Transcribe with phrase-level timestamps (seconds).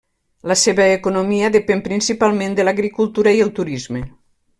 [0.51, 4.03] La seva economia depèn principalment de l'agricultura i el turisme.